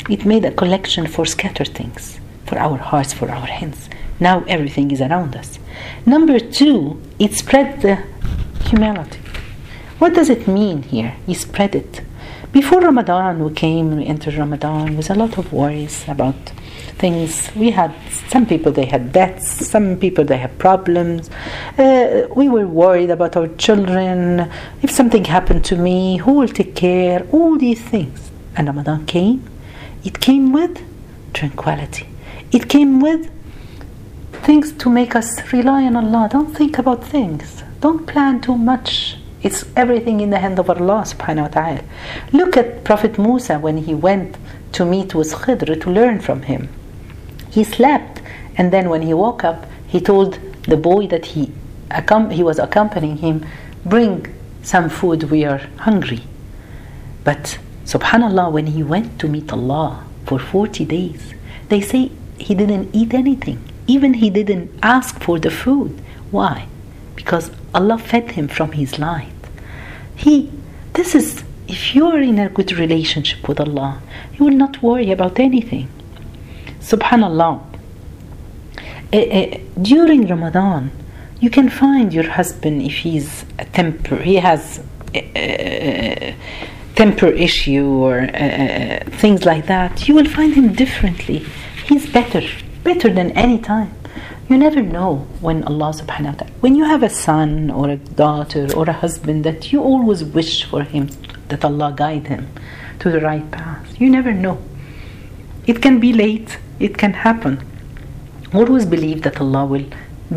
it 0.09 0.25
made 0.25 0.45
a 0.45 0.51
collection 0.51 1.07
for 1.07 1.25
scattered 1.25 1.69
things, 1.69 2.19
for 2.45 2.57
our 2.57 2.77
hearts, 2.77 3.13
for 3.13 3.29
our 3.31 3.47
hands. 3.47 3.89
Now 4.19 4.43
everything 4.47 4.91
is 4.91 5.01
around 5.01 5.35
us. 5.35 5.59
Number 6.05 6.39
two, 6.39 7.01
it 7.19 7.33
spread 7.33 7.81
the 7.81 8.03
humility. 8.65 9.19
What 9.99 10.13
does 10.13 10.29
it 10.29 10.47
mean 10.47 10.83
here? 10.83 11.15
He 11.25 11.33
spread 11.33 11.75
it 11.75 12.01
before 12.55 12.79
Ramadan, 12.79 13.43
we 13.43 13.53
came, 13.53 13.97
we 13.97 14.05
entered 14.05 14.35
Ramadan 14.35 14.95
with 14.95 15.09
a 15.09 15.13
lot 15.13 15.37
of 15.37 15.51
worries 15.51 16.05
about 16.07 16.35
things. 16.97 17.53
We 17.53 17.71
had 17.71 17.93
some 18.29 18.45
people 18.45 18.71
they 18.71 18.85
had 18.85 19.11
debts, 19.11 19.67
some 19.67 19.97
people 19.97 20.23
they 20.23 20.37
had 20.37 20.57
problems. 20.57 21.29
Uh, 21.77 22.27
we 22.33 22.47
were 22.47 22.65
worried 22.65 23.09
about 23.09 23.35
our 23.35 23.49
children. 23.57 24.49
If 24.81 24.89
something 24.89 25.25
happened 25.25 25.65
to 25.65 25.75
me, 25.75 26.15
who 26.15 26.31
will 26.31 26.47
take 26.47 26.75
care? 26.75 27.27
All 27.33 27.57
these 27.57 27.81
things. 27.81 28.31
And 28.55 28.67
Ramadan 28.67 29.05
came. 29.05 29.43
It 30.05 30.19
came 30.21 30.53
with 30.53 30.81
tranquility. 31.33 32.07
It 32.51 32.69
came 32.69 33.01
with 33.01 33.29
things 34.43 34.71
to 34.73 34.89
make 34.89 35.15
us 35.15 35.51
rely 35.51 35.83
on 35.83 35.95
Allah. 35.95 36.29
Don't 36.31 36.55
think 36.55 36.77
about 36.77 37.03
things. 37.03 37.63
Don't 37.81 38.05
plan 38.05 38.39
too 38.39 38.55
much. 38.55 39.17
It's 39.41 39.65
everything 39.75 40.21
in 40.21 40.29
the 40.29 40.39
hand 40.39 40.59
of 40.59 40.69
Allah 40.69 41.03
subhanahu 41.05 41.41
wa 41.41 41.47
ta'ala. 41.47 41.81
Look 42.31 42.55
at 42.55 42.83
Prophet 42.83 43.17
Musa 43.17 43.59
when 43.59 43.77
he 43.77 43.93
went 43.93 44.37
to 44.73 44.85
meet 44.85 45.15
with 45.15 45.33
Khidr 45.33 45.81
to 45.81 45.89
learn 45.89 46.19
from 46.19 46.43
him. 46.43 46.69
He 47.49 47.63
slept 47.63 48.21
and 48.57 48.71
then 48.71 48.89
when 48.89 49.01
he 49.01 49.13
woke 49.13 49.43
up, 49.43 49.65
he 49.87 49.99
told 49.99 50.39
the 50.63 50.77
boy 50.77 51.07
that 51.07 51.25
he, 51.25 51.51
he 52.31 52.43
was 52.43 52.59
accompanying 52.59 53.17
him, 53.17 53.45
bring 53.85 54.33
some 54.61 54.89
food, 54.89 55.23
we 55.31 55.45
are 55.45 55.61
hungry. 55.77 56.21
But 57.23 57.57
subhanallah, 57.85 58.51
when 58.51 58.67
he 58.67 58.83
went 58.83 59.19
to 59.19 59.27
meet 59.27 59.51
Allah 59.51 60.05
for 60.25 60.39
40 60.39 60.85
days, 60.85 61.33
they 61.69 61.81
say 61.81 62.11
he 62.37 62.53
didn't 62.55 62.89
eat 62.93 63.13
anything. 63.13 63.59
Even 63.87 64.15
he 64.15 64.29
didn't 64.29 64.71
ask 64.81 65.21
for 65.21 65.39
the 65.39 65.51
food. 65.51 66.01
Why? 66.31 66.67
Because 67.15 67.51
Allah 67.73 67.97
fed 67.97 68.31
him 68.31 68.47
from 68.47 68.71
his 68.73 68.99
light. 68.99 69.31
He, 70.15 70.51
this 70.93 71.13
is, 71.15 71.43
if 71.67 71.95
you 71.95 72.07
are 72.07 72.19
in 72.19 72.39
a 72.39 72.49
good 72.49 72.71
relationship 72.73 73.47
with 73.47 73.59
Allah, 73.59 74.01
you 74.33 74.45
will 74.45 74.57
not 74.65 74.81
worry 74.81 75.11
about 75.11 75.39
anything. 75.39 75.87
Subhanallah. 76.79 77.61
Uh, 79.13 79.17
uh, 79.17 79.57
during 79.81 80.27
Ramadan, 80.27 80.91
you 81.39 81.49
can 81.49 81.69
find 81.69 82.13
your 82.13 82.29
husband 82.29 82.81
if 82.81 82.95
he's 82.97 83.45
a 83.59 83.65
temper, 83.65 84.17
he 84.17 84.35
has 84.35 84.81
a, 85.13 86.35
temper 86.95 87.27
issue 87.27 87.85
or 87.85 88.21
uh, 88.21 88.99
things 89.21 89.45
like 89.45 89.65
that. 89.67 90.07
You 90.07 90.15
will 90.15 90.29
find 90.29 90.53
him 90.53 90.73
differently. 90.73 91.45
He's 91.87 92.09
better, 92.09 92.41
better 92.83 93.09
than 93.11 93.31
any 93.31 93.59
time. 93.59 93.93
You 94.49 94.57
never 94.57 94.81
know 94.81 95.27
when 95.41 95.63
Allah 95.63 95.91
subhanahu 95.91 96.25
wa 96.25 96.31
ta'ala, 96.33 96.51
when 96.61 96.75
you 96.75 96.85
have 96.85 97.01
a 97.03 97.09
son 97.09 97.71
or 97.71 97.89
a 97.89 97.97
daughter 97.97 98.67
or 98.75 98.87
a 98.87 98.93
husband 98.93 99.43
that 99.43 99.73
you 99.73 99.81
always 99.81 100.23
wish 100.23 100.63
for 100.63 100.83
him 100.83 101.09
that 101.49 101.65
Allah 101.65 101.93
guide 101.95 102.27
him 102.27 102.47
to 102.99 103.09
the 103.09 103.19
right 103.21 103.49
path. 103.51 103.99
You 103.99 104.09
never 104.09 104.31
know. 104.31 104.61
It 105.65 105.81
can 105.81 105.99
be 105.99 106.13
late, 106.13 106.59
it 106.79 106.97
can 106.97 107.13
happen. 107.13 107.59
Always 108.53 108.85
believe 108.85 109.23
that 109.23 109.41
Allah 109.41 109.65
will 109.65 109.85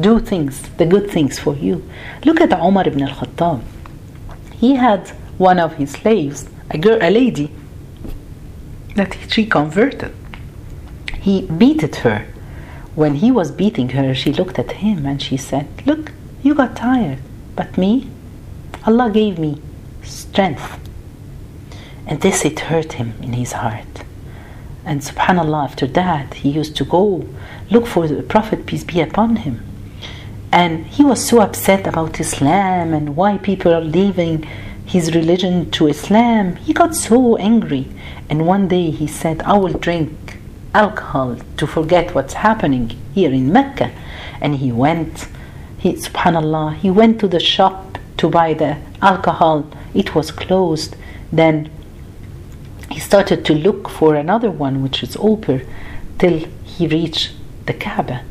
do 0.01 0.21
things, 0.21 0.63
the 0.79 0.87
good 0.87 1.11
things 1.11 1.39
for 1.39 1.55
you. 1.55 1.85
Look 2.25 2.41
at 2.41 2.53
Umar 2.53 2.89
ibn 2.89 3.03
al 3.03 3.15
Khattab. 3.15 3.63
He 4.55 4.75
had 4.75 5.13
one 5.39 5.59
of 5.59 5.75
his 5.75 5.93
slaves, 5.93 6.49
a 6.71 6.79
girl, 6.79 6.99
a 7.01 7.11
lady, 7.11 7.51
that 8.97 9.17
she 9.29 9.47
converted. 9.47 10.15
He 11.21 11.43
beated 11.43 11.97
her. 11.97 12.27
When 12.95 13.17
he 13.17 13.31
was 13.31 13.53
beating 13.53 13.91
her, 13.91 14.15
she 14.15 14.33
looked 14.33 14.59
at 14.59 14.73
him 14.73 15.07
and 15.07 15.23
she 15.23 15.37
said, 15.37 15.69
Look, 15.87 16.13
you 16.43 16.55
got 16.55 16.77
tired, 16.77 17.19
but 17.55 17.79
me, 17.79 18.11
Allah 18.85 19.11
gave 19.11 19.39
me 19.39 19.61
strength. 20.03 20.79
And 22.07 22.21
this 22.21 22.45
it 22.45 22.61
hurt 22.61 22.95
him 22.95 23.15
in 23.23 23.35
his 23.35 23.53
heart. 23.53 24.03
And 24.85 25.03
subhanAllah, 25.03 25.65
after 25.65 25.87
that, 25.89 26.35
he 26.35 26.51
used 26.51 26.75
to 26.77 26.85
go 26.85 27.29
look 27.71 27.87
for 27.87 28.09
the 28.09 28.23
Prophet, 28.23 28.67
peace 28.67 28.85
be 28.85 29.01
upon 29.01 29.37
him. 29.37 29.63
And 30.51 30.87
he 30.87 31.05
was 31.05 31.29
so 31.29 31.41
upset 31.41 31.87
about 31.87 32.19
Islam 32.19 32.95
and 32.95 33.15
why 33.15 33.37
people 33.37 33.75
are 33.75 33.83
leaving 33.83 34.49
his 34.89 35.15
religion 35.15 35.71
to 35.71 35.87
Islam. 35.87 36.57
He 36.57 36.73
got 36.73 36.97
so 36.97 37.37
angry. 37.37 37.87
And 38.31 38.47
one 38.47 38.69
day 38.69 38.91
he 38.91 39.07
said, 39.07 39.43
I 39.43 39.59
will 39.59 39.75
drink 39.75 40.39
alcohol 40.75 41.37
to 41.59 41.67
forget 41.67 42.15
what's 42.15 42.35
happening 42.35 42.99
here 43.15 43.31
in 43.31 43.53
Mecca. 43.53 43.91
And 44.41 44.57
he 44.57 44.73
went, 44.73 45.29
he, 45.77 45.93
subhanAllah, 45.93 46.77
he 46.77 46.91
went 46.91 47.21
to 47.21 47.29
the 47.29 47.39
shop 47.39 47.99
to 48.17 48.31
buy 48.31 48.55
the 48.55 48.79
alcohol. 49.03 49.71
It 49.93 50.15
was 50.15 50.31
closed. 50.31 50.97
Then 51.31 51.71
he 52.91 52.99
started 52.99 53.45
to 53.45 53.55
look 53.55 53.91
for 53.91 54.15
another 54.15 54.51
one 54.51 54.83
which 54.83 55.03
is 55.03 55.19
open 55.21 55.69
till 56.19 56.39
he 56.65 56.87
reached 56.87 57.33
the 57.67 57.75
Kaaba. 57.75 58.23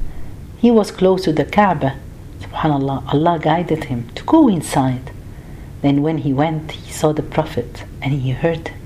He 0.58 0.72
was 0.72 0.90
close 0.90 1.24
to 1.26 1.34
the 1.34 1.46
Kaaba. 1.46 2.00
Subhanallah, 2.40 3.14
Allah 3.14 3.38
guided 3.40 3.84
him 3.86 4.10
to 4.16 4.24
go 4.24 4.48
inside. 4.48 5.12
Then 5.88 6.02
when 6.02 6.18
he 6.18 6.34
went, 6.34 6.72
he 6.72 6.92
saw 6.92 7.14
the 7.14 7.24
Prophet 7.24 7.86
and 8.02 8.12
he 8.12 8.32
heard 8.32 8.68
him. 8.68 8.82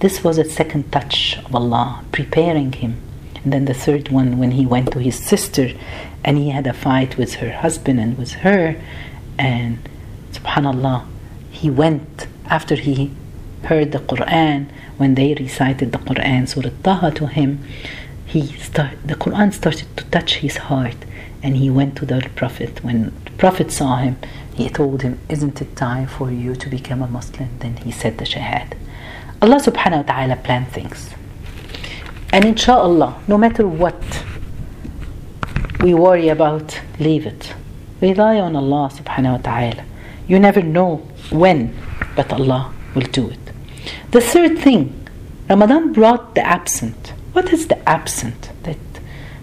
This 0.00 0.24
was 0.24 0.38
a 0.38 0.44
second 0.44 0.90
touch 0.90 1.38
of 1.38 1.54
Allah 1.54 2.04
preparing 2.10 2.72
him. 2.72 3.00
And 3.36 3.52
then 3.52 3.66
the 3.66 3.80
third 3.84 4.08
one 4.08 4.38
when 4.38 4.50
he 4.58 4.66
went 4.66 4.90
to 4.90 4.98
his 4.98 5.16
sister 5.16 5.68
and 6.24 6.36
he 6.36 6.50
had 6.50 6.66
a 6.66 6.72
fight 6.72 7.16
with 7.16 7.34
her 7.34 7.52
husband 7.52 8.00
and 8.00 8.18
with 8.18 8.32
her. 8.46 8.74
And 9.38 9.88
subhanallah, 10.32 11.06
he 11.52 11.70
went 11.70 12.26
after 12.46 12.74
he 12.74 13.12
heard 13.70 13.92
the 13.92 14.00
Quran, 14.00 14.66
when 14.96 15.14
they 15.14 15.34
recited 15.34 15.92
the 15.92 15.98
Quran, 15.98 16.48
Surah 16.48 16.74
Taha 16.82 17.12
to 17.12 17.28
him, 17.28 17.60
he 18.26 18.48
start, 18.68 18.94
the 19.06 19.14
Quran 19.14 19.52
started 19.52 19.96
to 19.96 20.04
touch 20.06 20.38
his 20.38 20.56
heart 20.56 20.96
and 21.40 21.56
he 21.56 21.70
went 21.70 21.94
to 21.98 22.04
the 22.04 22.28
Prophet. 22.34 22.82
When 22.82 23.12
the 23.26 23.30
Prophet 23.38 23.70
saw 23.70 23.98
him, 23.98 24.16
he 24.54 24.68
told 24.68 25.02
him, 25.02 25.18
Isn't 25.28 25.60
it 25.60 25.76
time 25.76 26.06
for 26.06 26.30
you 26.30 26.54
to 26.56 26.68
become 26.68 27.02
a 27.02 27.08
Muslim? 27.08 27.48
Then 27.58 27.76
he 27.76 27.90
said 27.90 28.18
the 28.18 28.24
Shahad. 28.24 28.74
Allah 29.40 29.56
subhanahu 29.56 30.06
wa 30.06 30.12
ta'ala 30.14 30.36
planned 30.36 30.68
things. 30.68 31.10
And 32.32 32.44
inshallah, 32.44 33.20
no 33.26 33.36
matter 33.36 33.66
what 33.66 34.24
we 35.80 35.94
worry 35.94 36.28
about, 36.28 36.80
leave 36.98 37.26
it. 37.26 37.54
Rely 38.00 38.38
on 38.38 38.54
Allah 38.56 38.90
subhanahu 38.92 39.32
wa 39.32 39.38
ta'ala. 39.38 39.84
You 40.28 40.38
never 40.38 40.62
know 40.62 40.96
when, 41.30 41.76
but 42.14 42.32
Allah 42.32 42.72
will 42.94 43.02
do 43.02 43.28
it. 43.30 43.38
The 44.12 44.20
third 44.20 44.58
thing, 44.58 45.08
Ramadan 45.48 45.92
brought 45.92 46.34
the 46.34 46.46
absent. 46.46 47.12
What 47.32 47.52
is 47.52 47.66
the 47.68 47.88
absent 47.88 48.50
that 48.62 48.78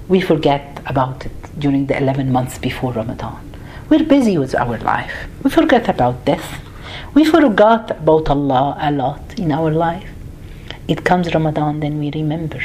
we 0.08 0.22
forget 0.22 0.82
about 0.86 1.26
it 1.26 1.60
during 1.60 1.88
the 1.88 1.98
11 1.98 2.32
months 2.32 2.58
before 2.58 2.94
Ramadan? 2.94 3.49
We're 3.90 4.04
busy 4.04 4.38
with 4.38 4.54
our 4.54 4.78
life. 4.78 5.12
We 5.44 5.50
forget 5.50 5.90
about 5.90 6.24
death. 6.26 6.62
We 7.16 7.26
forgot 7.26 7.90
about 7.90 8.30
Allah 8.30 8.78
a 8.80 8.92
lot 8.92 9.22
in 9.40 9.52
our 9.52 9.72
life. 9.72 10.10
It 10.88 11.04
comes 11.04 11.34
Ramadan, 11.34 11.80
then 11.80 11.98
we 11.98 12.12
remember. 12.12 12.62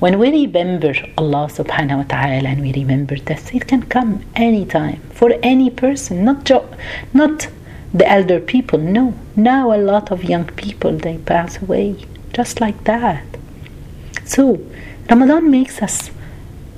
When 0.00 0.18
we 0.18 0.30
remember 0.46 0.94
Allah 1.16 1.46
subhanahu 1.48 1.98
wa 1.98 2.02
ta'ala 2.04 2.48
and 2.48 2.60
we 2.60 2.72
remember 2.72 3.16
death, 3.16 3.54
it 3.54 3.68
can 3.68 3.82
come 3.84 4.24
anytime 4.34 5.00
for 5.10 5.30
any 5.42 5.70
person, 5.70 6.24
not 6.24 6.44
jo- 6.44 6.68
not 7.14 7.48
the 7.94 8.08
elder 8.08 8.40
people. 8.40 8.80
No, 8.80 9.14
now 9.36 9.72
a 9.72 9.78
lot 9.78 10.10
of 10.10 10.24
young 10.24 10.46
people 10.62 10.92
they 10.92 11.18
pass 11.18 11.62
away 11.62 12.04
just 12.32 12.60
like 12.60 12.82
that. 12.84 13.24
So 14.24 14.60
Ramadan 15.08 15.50
makes 15.50 15.80
us 15.82 16.10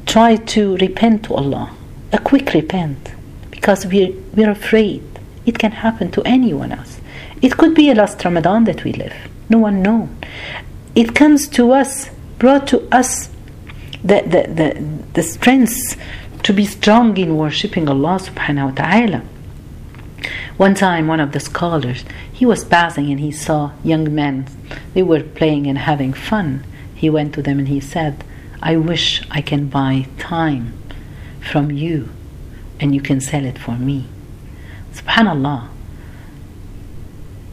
try 0.07 0.37
to 0.37 0.77
repent 0.77 1.25
to 1.25 1.35
Allah, 1.35 1.71
a 2.13 2.19
quick 2.19 2.53
repent, 2.53 3.13
because 3.61 3.85
we're 3.85 4.13
we're 4.35 4.51
afraid 4.51 5.05
it 5.45 5.59
can 5.59 5.73
happen 5.73 6.11
to 6.13 6.23
anyone 6.23 6.73
else. 6.73 7.01
It 7.43 7.57
could 7.59 7.75
be 7.75 7.91
a 7.91 7.95
last 7.95 8.25
Ramadan 8.25 8.65
that 8.65 8.85
we 8.85 8.93
live. 8.93 9.15
No 9.51 9.59
one 9.59 9.83
knows. 9.83 10.09
It 10.95 11.15
comes 11.15 11.47
to 11.49 11.73
us, 11.73 12.11
brought 12.39 12.67
to 12.69 12.89
us 12.91 13.29
the, 14.03 14.23
the, 14.23 14.43
the, 14.59 14.85
the 15.15 15.23
strength 15.23 15.97
to 16.43 16.53
be 16.53 16.65
strong 16.65 17.17
in 17.17 17.37
worshipping 17.37 17.89
Allah 17.89 18.19
subhanahu 18.19 18.71
wa 18.71 18.75
ta'ala. 18.83 19.23
One 20.57 20.75
time, 20.75 21.07
one 21.07 21.21
of 21.21 21.33
the 21.33 21.41
scholars, 21.41 22.05
he 22.33 22.45
was 22.45 22.65
passing 22.65 23.11
and 23.11 23.21
he 23.21 23.33
saw 23.33 23.73
young 23.83 24.15
men. 24.15 24.47
They 24.95 25.03
were 25.03 25.23
playing 25.23 25.67
and 25.67 25.79
having 25.79 26.13
fun. 26.13 26.65
He 26.95 27.09
went 27.09 27.35
to 27.35 27.43
them 27.43 27.59
and 27.59 27.69
he 27.69 27.81
said, 27.81 28.25
I 28.63 28.77
wish 28.77 29.23
I 29.31 29.41
can 29.41 29.69
buy 29.69 30.07
time 30.19 30.75
from 31.41 31.71
you 31.71 32.11
and 32.81 32.95
you 32.95 33.01
can 33.01 33.21
sell 33.21 33.45
it 33.45 33.59
for 33.59 33.77
me. 33.77 34.07
Subhanallah. 34.93 35.69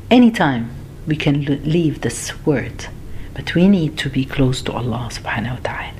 Anytime 0.10 0.72
we 1.06 1.16
can 1.16 1.44
leave 1.64 2.02
this 2.02 2.34
word, 2.46 2.88
but 3.34 3.54
we 3.54 3.68
need 3.68 3.98
to 4.00 4.10
be 4.10 4.26
close 4.26 4.62
to 4.64 4.72
Allah 4.72 5.10
subhanahu 5.12 5.56
wa 5.58 5.62
ta'ala. 5.64 5.94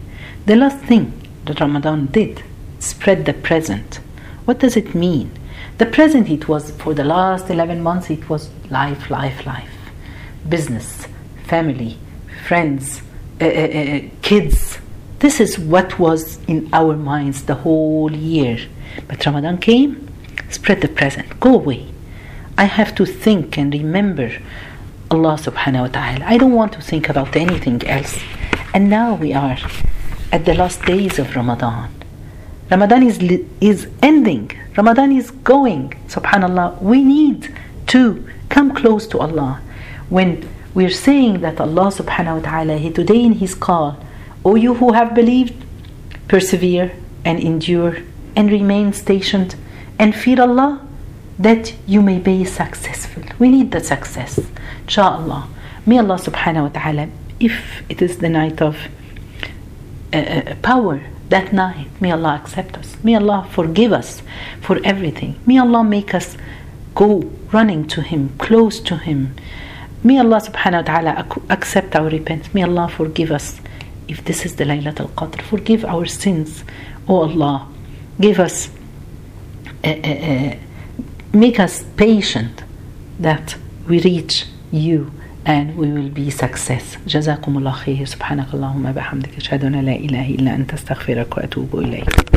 The 0.46 0.56
last 0.56 0.80
thing 0.80 1.14
that 1.46 1.60
Ramadan 1.60 2.08
did, 2.08 2.44
spread 2.80 3.26
the 3.26 3.34
present. 3.34 4.00
What 4.46 4.60
does 4.60 4.78
it 4.78 4.96
mean? 4.96 5.32
The 5.78 5.86
present, 5.86 6.30
it 6.30 6.48
was 6.48 6.72
for 6.72 6.94
the 6.94 7.04
last 7.04 7.50
11 7.50 7.84
months, 7.84 8.10
it 8.10 8.30
was 8.30 8.50
life, 8.70 9.10
life, 9.10 9.46
life. 9.46 9.70
Business, 10.48 11.08
family, 11.46 11.98
friends, 12.48 13.02
uh, 13.40 13.46
uh, 13.46 13.48
uh, 13.48 14.00
kids. 14.22 14.80
This 15.20 15.40
is 15.40 15.60
what 15.60 16.00
was 16.00 16.40
in 16.48 16.70
our 16.74 16.96
minds 16.96 17.44
the 17.44 17.56
whole 17.56 18.12
year. 18.12 18.58
But 19.08 19.26
Ramadan 19.26 19.58
came, 19.58 20.08
spread 20.50 20.82
the 20.82 20.88
present, 20.88 21.40
go 21.40 21.56
away. 21.56 21.88
I 22.58 22.66
have 22.66 22.96
to 22.96 23.06
think 23.06 23.58
and 23.58 23.74
remember 23.74 24.32
Allah 25.10 25.38
subhanahu 25.38 25.82
wa 25.82 25.88
ta'ala. 25.88 26.26
I 26.26 26.38
don't 26.38 26.54
want 26.54 26.74
to 26.74 26.82
think 26.82 27.08
about 27.08 27.36
anything 27.36 27.86
else. 27.88 28.20
And 28.74 28.90
now 28.90 29.16
we 29.16 29.34
are 29.34 29.58
at 30.32 30.46
the 30.46 30.54
last 30.54 30.84
days 30.86 31.20
of 31.20 31.36
Ramadan. 31.36 31.90
Ramadan 32.70 33.04
is, 33.04 33.20
is 33.62 33.88
ending. 34.02 34.52
Ramadan 34.76 35.12
is 35.12 35.32
going. 35.32 35.94
Subhanallah. 36.08 36.82
We 36.82 37.04
need 37.04 37.54
to 37.88 38.28
come 38.50 38.76
close 38.76 39.08
to 39.08 39.20
Allah. 39.20 39.62
When 40.10 40.48
we're 40.74 40.90
saying 40.90 41.40
that 41.42 41.62
Allah 41.62 41.92
subhanahu 41.92 42.42
wa 42.42 42.50
ta'ala, 42.50 42.78
He 42.78 42.92
today 42.92 43.24
in 43.24 43.34
His 43.34 43.56
call, 43.56 43.98
O 44.44 44.56
you 44.56 44.74
who 44.76 44.92
have 44.94 45.16
believed, 45.16 45.56
persevere 46.28 46.92
and 47.24 47.40
endure 47.40 47.98
and 48.38 48.52
remain 48.52 48.94
stationed 48.94 49.56
and 49.98 50.16
fear 50.16 50.40
Allah 50.40 50.80
that 51.40 51.74
you 51.88 52.02
may 52.02 52.20
be 52.20 52.46
successful. 52.46 53.24
We 53.40 53.50
need 53.50 53.72
the 53.72 53.84
success. 53.94 54.40
Inshallah. 54.84 55.48
May 55.88 55.98
Allah 55.98 56.20
subhanahu 56.28 56.64
wa 56.68 56.74
ta'ala, 56.80 57.10
if 57.40 57.84
it 57.90 58.02
is 58.02 58.20
the 58.20 58.30
night 58.30 58.62
of 58.62 58.78
uh, 60.14 60.18
uh, 60.18 60.56
power, 60.62 61.02
that 61.30 61.52
night, 61.52 61.90
may 62.00 62.12
Allah 62.12 62.40
accept 62.42 62.78
us. 62.78 62.96
May 63.04 63.16
Allah 63.16 63.48
forgive 63.52 63.92
us 63.92 64.22
for 64.62 64.80
everything. 64.84 65.40
May 65.46 65.58
Allah 65.58 65.84
make 65.84 66.14
us 66.14 66.38
go 66.94 67.30
running 67.52 67.88
to 67.88 68.02
Him, 68.02 68.38
close 68.38 68.80
to 68.82 68.98
Him. 68.98 69.36
May 70.04 70.20
Allah 70.20 70.42
subhanahu 70.42 70.86
wa 70.86 70.88
ta'ala 70.92 71.12
accept 71.50 71.96
our 71.96 72.10
repentance. 72.10 72.54
May 72.54 72.64
Allah 72.64 72.88
forgive 72.88 73.32
us. 73.32 73.60
If 74.08 74.24
this 74.26 74.46
is 74.46 74.56
the 74.56 74.64
Laylat 74.64 75.00
al 75.00 75.10
Qadr, 75.10 75.42
forgive 75.42 75.84
our 75.84 76.06
sins. 76.06 76.64
Oh 77.10 77.24
Allah, 77.30 77.68
give 78.21 78.39
us, 78.41 78.69
uh, 79.85 79.89
uh, 79.89 80.55
make 81.33 81.59
us 81.61 81.85
patient 81.97 82.63
that 83.21 83.57
we 83.89 84.01
reach 84.01 84.47
you 84.71 85.11
and 85.45 85.77
we 85.77 85.91
will 85.93 86.09
be 86.09 86.31
success 86.31 86.97
جزاكم 87.07 87.59
الله 87.59 87.71
خير 87.71 88.05
سبحانك 88.05 88.47
اللهم 88.55 88.93
بحمدك 88.93 89.37
أشهد 89.37 89.65
أن 89.65 89.81
لا 89.81 89.97
إله 89.97 90.31
إلا 90.31 90.55
أنت 90.55 90.73
أستغفرك 90.73 91.37
وأتوب 91.37 91.79
إليك 91.79 92.23